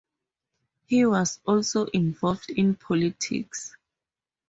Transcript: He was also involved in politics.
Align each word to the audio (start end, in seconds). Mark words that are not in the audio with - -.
He 0.87 1.05
was 1.05 1.39
also 1.45 1.85
involved 1.85 2.49
in 2.49 2.73
politics. 2.73 3.75